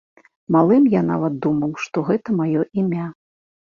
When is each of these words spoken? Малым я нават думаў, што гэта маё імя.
Малым 0.55 0.87
я 0.95 1.03
нават 1.11 1.37
думаў, 1.49 1.79
што 1.87 2.07
гэта 2.11 2.29
маё 2.43 2.61
імя. 2.83 3.05